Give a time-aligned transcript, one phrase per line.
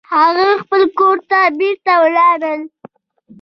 [0.13, 2.61] هغوی خپل کور ته بیرته ولاړل